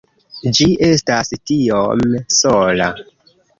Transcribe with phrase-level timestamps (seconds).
[0.59, 2.03] Ĝi estas tiom
[2.41, 2.91] sola